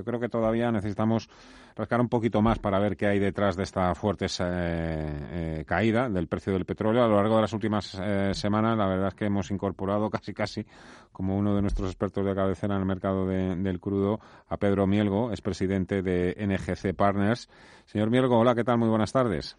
yo 0.00 0.04
creo 0.04 0.18
que 0.18 0.30
todavía 0.30 0.72
necesitamos 0.72 1.28
rascar 1.76 2.00
un 2.00 2.08
poquito 2.08 2.40
más 2.40 2.58
para 2.58 2.78
ver 2.78 2.96
qué 2.96 3.06
hay 3.06 3.18
detrás 3.18 3.54
de 3.54 3.64
esta 3.64 3.94
fuerte 3.94 4.24
eh, 4.24 4.28
eh, 4.40 5.64
caída 5.66 6.08
del 6.08 6.26
precio 6.26 6.54
del 6.54 6.64
petróleo. 6.64 7.04
A 7.04 7.06
lo 7.06 7.16
largo 7.16 7.36
de 7.36 7.42
las 7.42 7.52
últimas 7.52 8.00
eh, 8.02 8.32
semanas, 8.32 8.78
la 8.78 8.86
verdad 8.86 9.08
es 9.08 9.14
que 9.14 9.26
hemos 9.26 9.50
incorporado 9.50 10.08
casi 10.10 10.32
casi 10.32 10.64
como 11.12 11.36
uno 11.36 11.54
de 11.54 11.60
nuestros 11.60 11.90
expertos 11.90 12.24
de 12.24 12.34
cabecera 12.34 12.76
en 12.76 12.80
el 12.80 12.86
mercado 12.86 13.26
del 13.26 13.78
crudo 13.78 14.20
a 14.48 14.56
Pedro 14.56 14.86
Mielgo, 14.86 15.32
es 15.32 15.42
presidente 15.42 16.00
de 16.00 16.34
NGC 16.38 16.96
Partners. 16.96 17.50
Señor 17.84 18.08
Mielgo, 18.08 18.38
hola, 18.38 18.54
¿qué 18.54 18.64
tal? 18.64 18.78
Muy 18.78 18.88
buenas 18.88 19.12
tardes. 19.12 19.58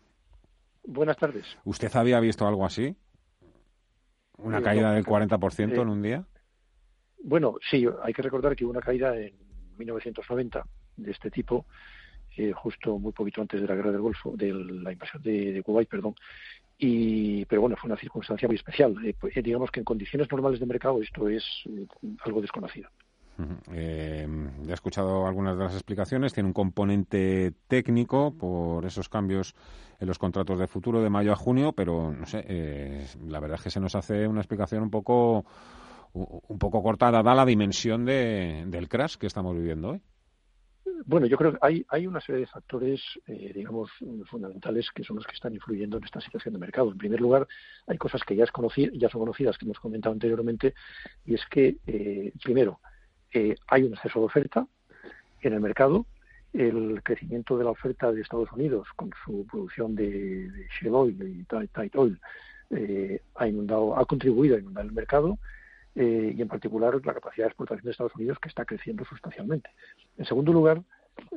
Buenas 0.84 1.18
tardes. 1.18 1.46
¿Usted 1.66 1.96
había 1.96 2.20
visto 2.20 2.48
algo 2.48 2.66
así? 2.66 2.96
¿Una 4.38 4.60
caída 4.64 4.94
del 4.94 5.06
40% 5.06 5.80
en 5.80 5.88
un 5.88 6.02
día? 6.02 6.26
Bueno, 7.24 7.58
sí, 7.70 7.86
hay 8.02 8.14
que 8.14 8.24
recordar 8.24 8.56
que 8.56 8.66
hubo 8.66 8.72
una 8.72 8.82
caída 8.82 9.16
en 9.16 9.51
1990 9.78 10.66
de 10.98 11.12
este 11.12 11.32
tipo, 11.32 11.66
eh, 12.38 12.54
justo 12.54 12.98
muy 12.98 13.12
poquito 13.12 13.42
antes 13.42 13.62
de 13.62 13.68
la 13.68 13.76
guerra 13.76 13.92
del 13.92 14.02
Golfo, 14.02 14.36
de 14.36 14.54
la 14.54 14.92
invasión 14.92 15.22
de, 15.22 15.62
Kuwait, 15.64 15.90
perdón. 15.90 16.16
Y, 16.78 17.46
pero 17.46 17.62
bueno, 17.62 17.76
fue 17.76 17.90
una 17.90 18.00
circunstancia 18.00 18.48
muy 18.48 18.56
especial. 18.56 18.96
Eh, 19.06 19.14
pues, 19.20 19.36
eh, 19.38 19.42
digamos 19.42 19.70
que 19.70 19.82
en 19.82 19.84
condiciones 19.84 20.32
normales 20.32 20.60
de 20.60 20.66
mercado 20.66 21.02
esto 21.02 21.30
es 21.30 21.46
algo 22.26 22.42
desconocido. 22.42 22.90
Eh, 23.72 24.28
ya 24.64 24.72
he 24.72 24.74
escuchado 24.74 25.28
algunas 25.28 25.58
de 25.58 25.64
las 25.64 25.74
explicaciones. 25.74 26.34
Tiene 26.34 26.48
un 26.48 26.54
componente 26.54 27.54
técnico 27.68 28.34
por 28.38 28.86
esos 28.86 29.10
cambios 29.10 29.56
en 30.00 30.08
los 30.08 30.18
contratos 30.18 30.58
de 30.58 30.68
futuro 30.68 31.02
de 31.04 31.10
mayo 31.10 31.34
a 31.34 31.36
junio, 31.36 31.74
pero 31.74 32.12
no 32.12 32.26
sé, 32.26 33.08
la 33.28 33.40
verdad 33.40 33.58
es 33.58 33.64
que 33.64 33.70
se 33.70 33.80
nos 33.80 33.96
hace 33.96 34.28
una 34.28 34.42
explicación 34.42 34.82
un 34.82 34.90
poco 34.90 35.46
un 36.14 36.60
poco 36.60 36.84
cortada, 36.84 37.24
da 37.24 37.36
la 37.36 37.46
dimensión 37.46 38.06
de, 38.06 38.64
del 38.68 38.90
crash 38.90 39.16
que 39.16 39.28
estamos 39.28 39.56
viviendo 39.56 39.90
hoy. 39.90 40.02
Bueno, 41.06 41.26
yo 41.26 41.38
creo 41.38 41.54
que 41.54 41.58
hay, 41.62 41.86
hay 41.90 42.06
una 42.06 42.22
serie 42.22 42.42
de 42.42 42.48
factores, 42.48 43.02
eh, 43.28 43.52
digamos, 43.56 43.90
fundamentales 44.30 44.90
que 44.94 45.04
son 45.04 45.16
los 45.16 45.26
que 45.26 45.34
están 45.34 45.54
influyendo 45.54 45.98
en 45.98 46.04
esta 46.04 46.22
situación 46.22 46.54
de 46.54 46.60
mercado. 46.60 46.92
En 46.92 46.98
primer 46.98 47.20
lugar, 47.20 47.48
hay 47.88 47.98
cosas 47.98 48.22
que 48.24 48.36
ya, 48.36 48.44
es 48.44 48.52
ya 48.94 49.10
son 49.10 49.22
conocidas, 49.22 49.58
que 49.58 49.66
hemos 49.66 49.80
comentado 49.80 50.14
anteriormente, 50.14 50.74
y 51.26 51.36
es 51.36 51.46
que, 51.48 51.78
eh, 51.88 52.32
primero, 52.44 52.80
eh, 53.34 53.56
hay 53.68 53.84
un 53.84 53.94
exceso 53.94 54.20
de 54.20 54.26
oferta 54.26 54.68
en 55.42 55.54
el 55.54 55.62
mercado. 55.62 56.06
El 56.54 57.02
crecimiento 57.02 57.58
de 57.58 57.64
la 57.64 57.72
oferta 57.72 58.12
de 58.12 58.22
Estados 58.22 58.52
Unidos 58.52 58.88
con 58.96 59.10
su 59.26 59.46
producción 59.50 59.96
de, 59.96 60.50
de 60.50 60.68
Shell 60.68 60.94
Oil 60.94 61.18
y 61.24 61.44
Tight 61.46 61.96
Oil 61.96 62.20
ha, 63.36 63.48
inundado, 63.48 63.98
ha 63.98 64.06
contribuido 64.06 64.56
a 64.56 64.60
inundar 64.60 64.86
el 64.86 64.92
mercado 64.92 65.40
eh, 65.94 66.34
y 66.38 66.42
en 66.42 66.48
particular 66.48 66.94
la 67.06 67.14
capacidad 67.14 67.46
de 67.46 67.50
exportación 67.50 67.84
de 67.84 67.92
Estados 67.92 68.16
Unidos 68.16 68.40
que 68.40 68.48
está 68.48 68.64
creciendo 68.64 69.04
sustancialmente. 69.04 69.72
En 70.18 70.26
segundo 70.26 70.54
lugar, 70.54 70.82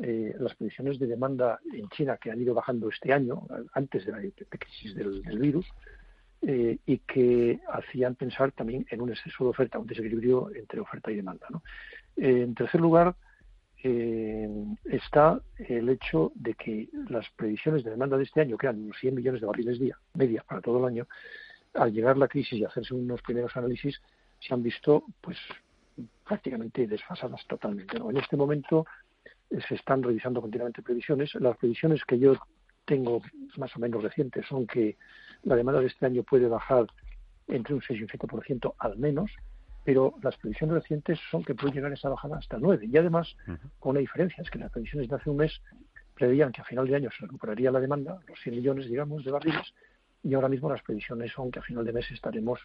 eh, 0.00 0.34
las 0.38 0.54
previsiones 0.54 0.98
de 1.00 1.08
demanda 1.08 1.58
en 1.72 1.88
China 1.88 2.16
que 2.18 2.30
han 2.30 2.40
ido 2.40 2.54
bajando 2.54 2.88
este 2.88 3.12
año, 3.12 3.46
antes 3.72 4.06
de 4.06 4.12
la 4.12 4.18
crisis 4.48 4.94
del, 4.94 5.22
virus, 5.38 5.66
eh, 6.42 6.78
y 6.86 6.98
que 6.98 7.58
hacían 7.68 8.14
pensar 8.14 8.52
también 8.52 8.86
en 8.90 9.00
un 9.00 9.10
exceso 9.10 9.42
de 9.42 9.50
oferta, 9.50 9.78
un 9.78 9.88
desequilibrio 9.88 10.50
entre 10.54 10.80
oferta 10.80 11.10
y 11.10 11.16
demanda. 11.16 11.48
en 12.16 12.54
tercer 12.54 12.80
lugar, 12.80 13.16
está 14.84 15.42
el 15.58 15.90
hecho 15.90 16.32
de 16.36 16.54
que 16.54 16.88
las 17.10 17.28
previsiones 17.36 17.84
de 17.84 17.90
demanda 17.90 18.16
de 18.16 18.22
este 18.22 18.40
año, 18.40 18.56
que 18.56 18.66
eran 18.66 18.82
unos 18.82 18.96
100 18.98 19.14
millones 19.14 19.40
de 19.42 19.46
barriles 19.46 19.78
día, 19.78 19.98
media 20.14 20.42
para 20.48 20.62
todo 20.62 20.78
el 20.78 20.86
año, 20.86 21.06
al 21.74 21.92
llegar 21.92 22.16
la 22.16 22.28
crisis 22.28 22.60
y 22.60 22.64
hacerse 22.64 22.94
unos 22.94 23.20
primeros 23.20 23.54
análisis, 23.56 24.00
se 24.46 24.54
han 24.54 24.62
visto 24.62 25.04
pues 25.20 25.38
prácticamente 26.26 26.86
desfasadas 26.86 27.46
totalmente. 27.46 27.96
En 27.96 28.16
este 28.16 28.36
momento 28.36 28.86
eh, 29.50 29.60
se 29.68 29.76
están 29.76 30.02
revisando 30.02 30.40
continuamente 30.40 30.82
previsiones. 30.82 31.34
Las 31.36 31.56
previsiones 31.56 32.04
que 32.04 32.18
yo 32.18 32.36
tengo 32.84 33.22
más 33.56 33.74
o 33.76 33.80
menos 33.80 34.02
recientes 34.02 34.46
son 34.46 34.66
que 34.66 34.96
la 35.42 35.56
demanda 35.56 35.80
de 35.80 35.86
este 35.86 36.06
año 36.06 36.22
puede 36.22 36.48
bajar 36.48 36.86
entre 37.48 37.74
un 37.74 37.82
6 37.82 38.00
y 38.00 38.02
un 38.02 38.08
7% 38.08 38.74
al 38.78 38.98
menos, 38.98 39.30
pero 39.84 40.14
las 40.22 40.36
previsiones 40.36 40.74
recientes 40.74 41.18
son 41.30 41.44
que 41.44 41.54
puede 41.54 41.74
llegar 41.74 41.92
esa 41.92 42.08
bajada 42.08 42.38
hasta 42.38 42.56
el 42.56 42.62
9. 42.62 42.86
Y 42.90 42.96
además, 42.96 43.36
con 43.78 43.90
una 43.90 44.00
diferencia, 44.00 44.42
es 44.42 44.50
que 44.50 44.58
las 44.58 44.70
previsiones 44.70 45.08
de 45.08 45.16
hace 45.16 45.30
un 45.30 45.36
mes 45.36 45.60
preveían 46.14 46.52
que 46.52 46.62
a 46.62 46.64
final 46.64 46.86
de 46.86 46.96
año 46.96 47.10
se 47.10 47.26
recuperaría 47.26 47.70
la 47.70 47.80
demanda, 47.80 48.18
los 48.26 48.40
100 48.40 48.56
millones, 48.56 48.86
digamos, 48.86 49.24
de 49.24 49.30
barriles, 49.30 49.74
y 50.24 50.34
ahora 50.34 50.48
mismo 50.48 50.70
las 50.70 50.82
previsiones 50.82 51.30
son 51.32 51.50
que 51.50 51.58
a 51.58 51.62
final 51.62 51.84
de 51.84 51.92
mes 51.92 52.10
estaremos 52.10 52.58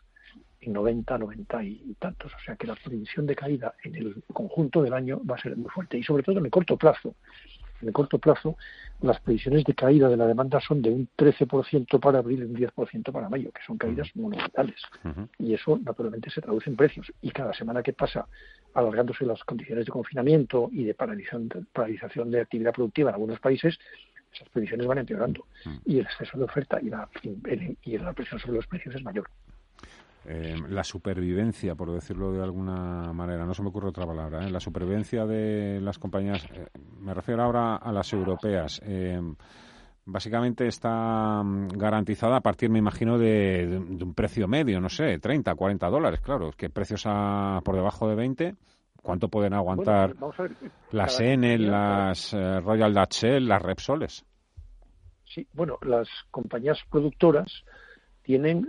en 0.62 0.74
90, 0.74 1.18
90 1.18 1.64
y 1.64 1.96
tantos. 2.00 2.34
O 2.34 2.40
sea 2.46 2.56
que 2.56 2.66
la 2.66 2.76
previsión 2.76 3.28
de 3.28 3.36
caída 3.36 3.74
en 3.84 3.96
el 3.96 4.24
conjunto 4.34 4.82
del 4.82 4.94
año 4.94 5.22
va 5.30 5.36
a 5.36 5.42
ser 5.42 5.58
muy 5.58 5.70
fuerte 5.70 5.98
y 5.98 6.04
sobre 6.04 6.24
todo 6.24 6.40
en 6.40 6.46
el 6.46 6.52
corto 6.52 6.78
plazo. 6.78 7.16
En 7.82 7.88
el 7.88 7.94
corto 7.94 8.18
plazo, 8.18 8.58
las 9.02 9.20
previsiones 9.22 9.64
de 9.64 9.74
caída 9.74 10.10
de 10.10 10.18
la 10.18 10.28
demanda 10.28 10.60
son 10.60 10.82
de 10.82 10.90
un 10.90 11.08
13% 11.18 12.00
para 12.00 12.20
abril 12.20 12.42
y 12.42 12.44
un 12.44 12.56
10% 12.56 13.12
para 13.12 13.30
mayo, 13.30 13.52
que 13.52 13.62
son 13.66 13.78
caídas 13.78 14.10
monumentales. 14.16 14.82
Y 15.38 15.54
eso, 15.54 15.80
naturalmente, 15.82 16.30
se 16.30 16.42
traduce 16.42 16.70
en 16.70 16.76
precios. 16.76 17.12
Y 17.22 17.32
cada 17.32 17.54
semana 17.54 17.82
que 17.82 17.94
pasa, 17.94 18.28
alargándose 18.74 19.26
las 19.26 19.44
condiciones 19.46 19.86
de 19.86 19.92
confinamiento 19.94 20.70
y 20.74 20.84
de 20.84 20.94
paralización 20.94 22.32
de 22.32 22.42
actividad 22.42 22.74
productiva 22.74 23.12
en 23.12 23.16
algunos 23.16 23.40
países, 23.40 23.80
esas 24.34 24.50
previsiones 24.50 24.88
van 24.88 25.00
empeorando 25.00 25.46
mm. 25.66 25.78
y 25.86 26.00
el 26.00 26.06
exceso 26.06 26.38
de 26.38 26.44
oferta 26.44 26.80
y 26.82 26.90
la, 26.90 27.10
y 27.84 27.98
la 27.98 28.14
presión 28.14 28.40
sobre 28.40 28.56
los 28.56 28.68
precios 28.68 28.96
es 28.96 29.04
mayor. 29.04 29.30
Eh, 30.26 30.56
la 30.70 30.84
supervivencia, 30.84 31.76
por 31.76 31.92
decirlo 31.92 32.32
de 32.34 32.44
alguna 32.44 33.14
manera, 33.14 33.46
no 33.46 33.54
se 33.54 33.64
me 33.64 33.70
ocurre 33.70 33.88
otra 33.88 34.06
palabra, 34.06 34.46
¿eh? 34.46 34.52
la 34.52 34.60
supervivencia 34.60 35.26
de 35.26 35.80
las 35.82 35.98
compañías, 35.98 36.46
eh, 36.54 36.68
me 37.00 37.14
refiero 37.14 37.42
ahora 37.42 37.78
a 37.78 37.92
las 37.92 38.12
europeas, 38.14 38.82
básicamente 40.06 40.68
está 40.68 41.42
mm, 41.44 41.70
garantizada 41.70 42.38
a 42.38 42.42
partir, 42.42 42.70
me 42.70 42.80
imagino, 42.80 43.18
de, 43.18 43.82
un 44.02 44.14
precio 44.14 44.48
medio, 44.48 44.82
no 44.82 44.90
sé, 44.90 45.20
30, 45.20 45.56
40 45.56 45.90
dólares, 45.90 46.20
claro, 46.20 46.52
que 46.56 46.70
precios 46.70 47.04
a, 47.06 47.62
por 47.64 47.76
debajo 47.76 48.08
de 48.10 48.16
20 48.16 48.56
¿Cuánto 49.02 49.30
pueden 49.30 49.54
aguantar 49.54 50.16
las 50.92 51.20
Enel, 51.20 51.70
las 51.70 52.34
eh, 52.34 52.60
Royal 52.60 52.94
Dutch 52.94 53.24
Shell, 53.24 53.48
las 53.48 53.62
Repsoles? 53.62 54.26
Sí, 55.26 55.48
bueno, 55.54 55.78
las 55.84 56.08
compañías 56.32 56.80
productoras 56.90 57.64
tienen, 58.24 58.66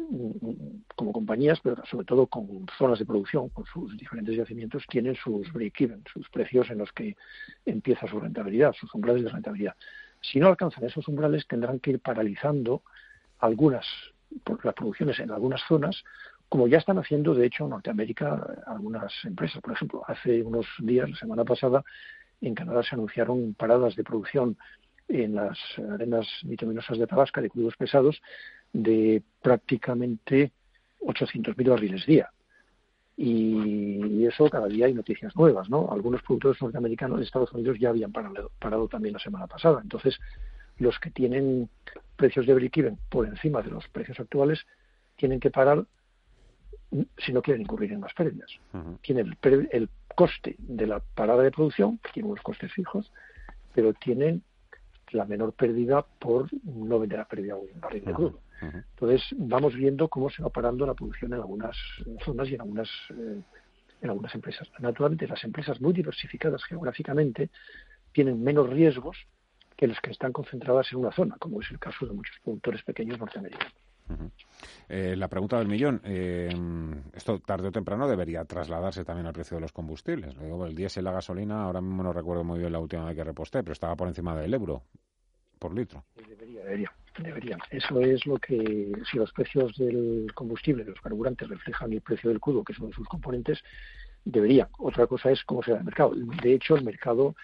como 0.97 1.13
compañías, 1.13 1.61
pero 1.63 1.83
sobre 1.85 2.07
todo 2.07 2.27
con 2.27 2.67
zonas 2.79 2.99
de 2.99 3.07
producción, 3.07 3.49
con 3.51 3.65
sus 3.67 3.97
diferentes 3.97 4.37
yacimientos, 4.37 4.85
tienen 4.89 5.15
sus 5.17 5.53
break-even, 5.53 6.03
sus 6.13 6.29
precios 6.31 6.71
en 6.71 6.79
los 6.79 6.93
que 6.93 7.17
empieza 7.67 8.07
su 8.07 8.21
rentabilidad, 8.21 8.73
sus 8.73 8.95
umbrales 8.95 9.25
de 9.25 9.31
rentabilidad. 9.31 9.75
Si 10.23 10.39
no 10.39 10.49
alcanzan 10.49 10.85
esos 10.85 11.07
umbrales, 11.09 11.47
tendrán 11.47 11.81
que 11.81 11.91
ir 11.91 12.01
paralizando 12.01 12.83
algunas 13.39 13.87
las 14.63 14.75
producciones 14.75 15.19
en 15.19 15.31
algunas 15.31 15.61
zonas 15.67 16.05
como 16.51 16.67
ya 16.67 16.79
están 16.79 16.99
haciendo, 16.99 17.33
de 17.33 17.47
hecho, 17.47 17.65
en 17.65 17.71
Norteamérica 17.71 18.65
algunas 18.67 19.13
empresas. 19.25 19.63
Por 19.63 19.73
ejemplo, 19.73 20.03
hace 20.07 20.43
unos 20.43 20.67
días, 20.81 21.09
la 21.09 21.17
semana 21.17 21.45
pasada, 21.45 21.85
en 22.41 22.55
Canadá 22.57 22.83
se 22.83 22.97
anunciaron 22.97 23.55
paradas 23.55 23.95
de 23.95 24.03
producción 24.03 24.57
en 25.07 25.37
las 25.37 25.57
arenas 25.93 26.27
bituminosas 26.43 26.99
de 26.99 27.07
Tabasca 27.07 27.41
de 27.41 27.51
crudos 27.51 27.77
pesados 27.77 28.21
de 28.73 29.23
prácticamente 29.41 30.51
800.000 31.01 31.71
barriles 31.71 32.05
día. 32.05 32.31
Y 33.17 34.27
eso 34.27 34.51
cada 34.51 34.67
día 34.67 34.87
hay 34.87 34.95
noticias 34.95 35.37
nuevas, 35.37 35.71
¿no? 35.71 35.93
Algunos 35.93 36.21
productores 36.23 36.61
norteamericanos 36.61 37.19
de 37.19 37.27
Estados 37.27 37.53
Unidos 37.53 37.79
ya 37.79 37.91
habían 37.91 38.11
parado, 38.11 38.51
parado 38.59 38.89
también 38.89 39.13
la 39.13 39.21
semana 39.21 39.47
pasada. 39.47 39.81
Entonces, 39.83 40.19
los 40.79 40.99
que 40.99 41.11
tienen 41.11 41.69
precios 42.17 42.45
de 42.45 42.55
break-even 42.55 42.99
por 43.09 43.27
encima 43.27 43.63
de 43.63 43.71
los 43.71 43.87
precios 43.89 44.19
actuales 44.19 44.67
tienen 45.17 45.39
que 45.39 45.51
parar 45.51 45.87
si 47.19 47.33
no 47.33 47.43
quieren 47.43 47.63
incurrir 47.63 47.93
en 47.93 48.01
más 48.01 48.15
pérdidas. 48.15 48.51
Tienen 49.03 49.37
el, 49.71 49.89
coste 50.15 50.57
de 50.59 50.87
la 50.87 51.01
parada 51.01 51.43
de 51.43 51.51
producción, 51.51 51.99
que 51.99 52.11
tiene 52.13 52.29
unos 52.29 52.43
costes 52.43 52.73
fijos, 52.73 53.11
pero 53.75 53.95
tienen 53.95 54.43
la 55.13 55.25
menor 55.25 55.53
pérdida 55.53 56.05
por 56.19 56.49
no 56.65 56.99
vender 56.99 57.21
a 57.21 57.25
pérdida 57.27 57.57
un 57.57 57.81
barril 57.81 58.05
de 58.05 58.13
crudo. 58.13 58.41
Entonces, 58.61 59.23
vamos 59.39 59.75
viendo 59.75 60.09
cómo 60.09 60.29
se 60.29 60.43
va 60.43 60.51
parando 60.51 60.87
la 60.87 60.95
producción 60.95 61.33
en 61.33 61.41
algunas 61.41 61.77
zonas 62.25 62.49
y 62.49 62.55
en 62.55 62.61
algunas, 62.61 62.89
eh, 63.11 63.41
en 64.03 64.11
algunas 64.11 64.35
empresas. 64.35 64.71
Naturalmente, 64.81 65.27
las 65.27 65.43
empresas 65.45 65.81
muy 65.81 65.95
diversificadas 65.95 66.63
geográficamente 66.65 67.49
tienen 68.13 68.43
menos 68.43 68.69
riesgos 68.69 69.17
que 69.77 69.87
las 69.87 70.01
que 70.01 70.11
están 70.11 70.33
concentradas 70.33 70.93
en 70.93 70.99
una 70.99 71.13
zona, 71.13 71.37
como 71.39 71.63
es 71.63 71.71
el 71.71 71.79
caso 71.79 72.05
de 72.05 72.13
muchos 72.13 72.37
productores 72.45 72.83
pequeños 72.83 73.19
norteamericanos. 73.19 73.73
Eh, 74.89 75.15
la 75.17 75.29
pregunta 75.29 75.59
del 75.59 75.69
millón. 75.69 76.01
Eh, 76.05 76.49
esto 77.13 77.39
tarde 77.41 77.69
o 77.69 77.73
temprano 77.73 78.09
debería 78.09 78.45
trasladarse 78.45 79.05
también 79.05 79.27
al 79.27 79.33
precio 79.33 79.57
de 79.57 79.61
los 79.61 79.73
combustibles. 79.73 80.35
El 80.37 80.75
diésel, 80.75 81.05
la 81.05 81.13
gasolina, 81.13 81.65
ahora 81.65 81.81
mismo 81.81 82.03
no 82.03 82.13
recuerdo 82.13 82.45
muy 82.45 82.59
bien 82.59 82.73
la 82.73 82.79
última 82.79 83.05
vez 83.05 83.17
que 83.17 83.25
reposté, 83.25 83.63
pero 83.63 83.73
estaba 83.73 83.97
por 83.97 84.09
encima 84.09 84.37
del 84.37 84.53
euro 84.55 84.83
por 85.59 85.75
litro. 85.75 86.05
Debería, 86.17 86.65
debería, 86.65 86.93
debería. 87.19 87.59
Eso 87.71 88.01
es 88.01 88.25
lo 88.27 88.39
que, 88.39 88.93
si 89.11 89.19
los 89.19 89.31
precios 89.33 89.77
del 89.77 90.33
combustible, 90.35 90.85
de 90.85 90.91
los 90.91 91.01
carburantes, 91.01 91.49
reflejan 91.49 91.93
el 91.93 92.01
precio 92.01 92.31
del 92.31 92.41
crudo, 92.41 92.65
que 92.65 92.73
es 92.73 92.79
uno 92.79 92.89
de 92.89 92.95
sus 92.95 93.07
componentes, 93.07 93.63
debería. 94.25 94.69
Otra 94.79 95.07
cosa 95.07 95.31
es 95.31 95.45
cómo 95.45 95.63
se 95.63 95.73
da 95.73 95.79
el 95.79 95.85
mercado. 95.85 96.13
De 96.15 96.55
hecho, 96.55 96.77
el 96.77 96.85
mercado 96.85 97.37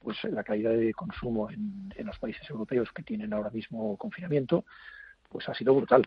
pues 0.00 0.22
la 0.24 0.44
caída 0.44 0.70
de 0.70 0.94
consumo 0.94 1.50
en 1.50 2.06
los 2.06 2.18
países 2.18 2.48
europeos 2.48 2.88
que 2.92 3.02
tienen 3.02 3.32
ahora 3.32 3.50
mismo 3.50 3.96
confinamiento, 3.96 4.64
pues 5.28 5.48
ha 5.48 5.54
sido 5.54 5.74
brutal. 5.74 6.06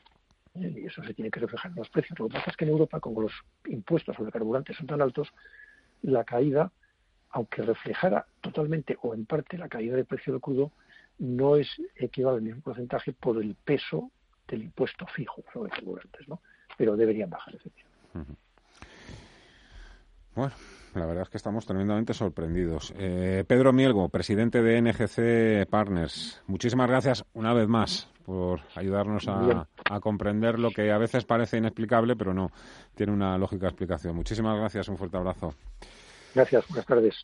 ¿eh? 0.56 0.74
Y 0.78 0.86
eso 0.86 1.04
se 1.04 1.14
tiene 1.14 1.32
que 1.32 1.40
reflejar 1.40 1.72
en 1.72 1.78
los 1.78 1.90
precios. 1.90 2.20
Lo 2.20 2.28
que 2.28 2.34
pasa 2.36 2.52
es 2.52 2.58
que 2.58 2.66
en 2.66 2.72
Europa, 2.72 3.00
como 3.00 3.22
los 3.22 3.34
impuestos 3.66 4.16
sobre 4.16 4.32
carburantes 4.32 4.78
son 4.78 4.88
tan 4.88 5.02
altos, 5.02 5.30
la 6.02 6.24
caída, 6.24 6.72
aunque 7.32 7.62
reflejara 7.62 8.26
totalmente 8.42 8.98
o 9.02 9.14
en 9.14 9.26
parte 9.26 9.58
la 9.58 9.70
caída 9.70 9.96
del 9.96 10.06
precio 10.06 10.34
del 10.34 10.42
crudo, 10.42 10.72
no 11.20 11.56
es 11.56 11.70
equivalente 11.96 12.40
al 12.40 12.56
mismo 12.56 12.62
porcentaje 12.62 13.14
por 13.14 13.42
el 13.42 13.56
peso 13.56 14.12
del 14.48 14.64
impuesto 14.64 15.06
fijo 15.08 15.44
sobre 15.54 15.72
carburantes, 15.72 16.28
¿no? 16.28 16.42
Pero 16.78 16.98
deberían 16.98 17.30
bajar, 17.30 17.56
efectivamente. 17.56 18.42
Bueno, 20.34 20.54
la 20.96 21.06
verdad 21.06 21.24
es 21.24 21.30
que 21.30 21.38
estamos 21.38 21.66
tremendamente 21.66 22.14
sorprendidos. 22.14 22.94
Eh, 22.98 23.44
Pedro 23.48 23.74
Mielgo, 23.74 24.10
presidente 24.10 24.62
de 24.62 24.82
NGC 24.82 25.70
Partners, 25.70 26.42
muchísimas 26.48 26.90
gracias 26.90 27.26
una 27.34 27.54
vez 27.54 27.68
más 27.68 28.10
por 28.32 28.62
ayudarnos 28.76 29.28
a, 29.28 29.68
a, 29.90 30.00
comprender 30.00 30.58
lo 30.58 30.72
que 30.72 30.90
a 30.90 30.98
veces 30.98 31.26
parece 31.26 31.58
inexplicable, 31.58 32.16
pero 32.16 32.34
no, 32.34 32.50
tiene 32.96 33.12
una 33.12 33.38
lógica 33.38 33.68
explicación. 33.68 34.16
Muchísimas 34.16 34.58
gracias, 34.58 34.88
un 34.88 34.98
fuerte 34.98 35.18
abrazo. 35.18 35.54
Gracias, 36.34 36.66
buenas 36.70 36.86
tardes. 36.86 37.16